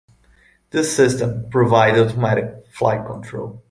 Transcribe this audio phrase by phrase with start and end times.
[0.71, 3.59] This system provides automatic flight control.